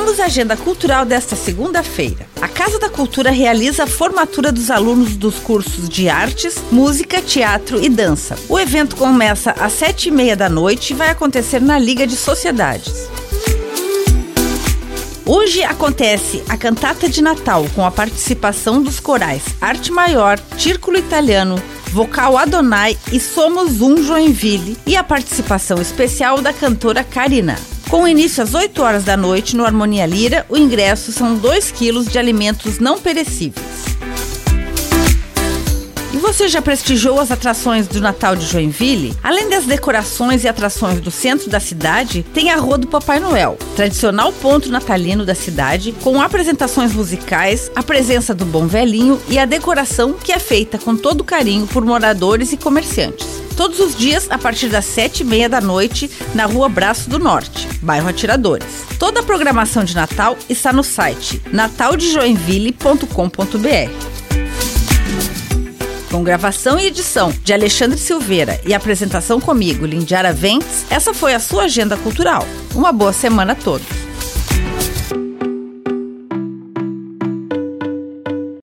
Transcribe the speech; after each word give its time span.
Vamos 0.00 0.20
à 0.20 0.26
agenda 0.26 0.56
cultural 0.56 1.04
desta 1.04 1.34
segunda-feira. 1.34 2.24
A 2.40 2.46
Casa 2.46 2.78
da 2.78 2.88
Cultura 2.88 3.32
realiza 3.32 3.82
a 3.82 3.86
formatura 3.86 4.52
dos 4.52 4.70
alunos 4.70 5.16
dos 5.16 5.40
cursos 5.40 5.88
de 5.88 6.08
artes, 6.08 6.54
música, 6.70 7.20
teatro 7.20 7.82
e 7.84 7.88
dança. 7.88 8.36
O 8.48 8.56
evento 8.60 8.94
começa 8.94 9.50
às 9.58 9.72
sete 9.72 10.06
e 10.06 10.10
meia 10.12 10.36
da 10.36 10.48
noite 10.48 10.92
e 10.92 10.96
vai 10.96 11.10
acontecer 11.10 11.60
na 11.60 11.76
Liga 11.80 12.06
de 12.06 12.14
Sociedades. 12.16 13.08
Hoje 15.26 15.64
acontece 15.64 16.44
a 16.48 16.56
cantata 16.56 17.08
de 17.08 17.20
Natal 17.20 17.66
com 17.74 17.84
a 17.84 17.90
participação 17.90 18.80
dos 18.80 19.00
corais 19.00 19.42
Arte 19.60 19.90
Maior, 19.90 20.38
Círculo 20.56 20.96
Italiano, 20.96 21.60
Vocal 21.90 22.38
Adonai 22.38 22.96
e 23.10 23.18
Somos 23.18 23.80
Um 23.80 24.00
Joinville 24.00 24.76
e 24.86 24.94
a 24.96 25.02
participação 25.02 25.82
especial 25.82 26.40
da 26.40 26.52
cantora 26.52 27.02
Karina. 27.02 27.56
Com 27.88 28.06
início 28.06 28.42
às 28.42 28.52
8 28.54 28.82
horas 28.82 29.04
da 29.04 29.16
noite 29.16 29.56
no 29.56 29.64
Harmonia 29.64 30.04
Lira, 30.04 30.44
o 30.50 30.56
ingresso 30.58 31.10
são 31.10 31.36
2 31.36 31.70
quilos 31.70 32.06
de 32.06 32.18
alimentos 32.18 32.78
não 32.78 32.98
perecíveis. 32.98 33.88
E 36.12 36.18
você 36.18 36.48
já 36.48 36.60
prestigiou 36.60 37.18
as 37.18 37.30
atrações 37.30 37.86
do 37.86 37.98
Natal 38.00 38.36
de 38.36 38.44
Joinville? 38.44 39.16
Além 39.22 39.48
das 39.48 39.64
decorações 39.64 40.44
e 40.44 40.48
atrações 40.48 41.00
do 41.00 41.10
centro 41.10 41.48
da 41.48 41.60
cidade, 41.60 42.26
tem 42.34 42.50
a 42.50 42.56
Rua 42.56 42.76
do 42.76 42.86
Papai 42.88 43.20
Noel, 43.20 43.56
tradicional 43.74 44.34
ponto 44.34 44.68
natalino 44.70 45.24
da 45.24 45.34
cidade, 45.34 45.94
com 46.02 46.20
apresentações 46.20 46.92
musicais, 46.92 47.70
a 47.74 47.82
presença 47.82 48.34
do 48.34 48.44
Bom 48.44 48.66
Velhinho 48.66 49.18
e 49.30 49.38
a 49.38 49.46
decoração 49.46 50.12
que 50.12 50.32
é 50.32 50.38
feita 50.38 50.76
com 50.76 50.94
todo 50.94 51.24
carinho 51.24 51.66
por 51.66 51.82
moradores 51.82 52.52
e 52.52 52.58
comerciantes 52.58 53.37
todos 53.58 53.80
os 53.80 53.96
dias 53.96 54.28
a 54.30 54.38
partir 54.38 54.68
das 54.68 54.84
sete 54.84 55.22
e 55.22 55.24
meia 55.24 55.48
da 55.48 55.60
noite 55.60 56.08
na 56.32 56.46
Rua 56.46 56.68
Braço 56.68 57.10
do 57.10 57.18
Norte, 57.18 57.66
bairro 57.82 58.08
Atiradores. 58.08 58.84
Toda 59.00 59.18
a 59.18 59.22
programação 59.24 59.82
de 59.82 59.96
Natal 59.96 60.38
está 60.48 60.72
no 60.72 60.84
site 60.84 61.42
nataldejoinville.com.br 61.50 63.06
com 66.08 66.24
gravação 66.24 66.78
e 66.78 66.86
edição 66.86 67.34
de 67.44 67.52
Alexandre 67.52 67.98
Silveira 67.98 68.58
e 68.64 68.72
apresentação 68.72 69.38
comigo, 69.40 69.84
Lindiara 69.84 70.32
Ventes, 70.32 70.86
essa 70.88 71.12
foi 71.12 71.34
a 71.34 71.38
sua 71.40 71.64
agenda 71.64 71.98
cultural. 71.98 72.46
Uma 72.74 72.90
boa 72.92 73.12
semana 73.12 73.52
a 73.52 73.56
todos. 73.56 74.07